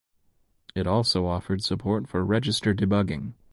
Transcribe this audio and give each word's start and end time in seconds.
It 0.73 0.87
also 0.87 1.27
offered 1.27 1.63
support 1.63 2.07
for 2.09 2.25
register 2.25 2.73
debugging. 2.73 3.35